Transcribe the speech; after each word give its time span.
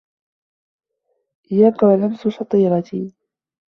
إيّاك 1.51 1.83
ولمس 1.83 2.27
شطيرتي! 2.27 3.11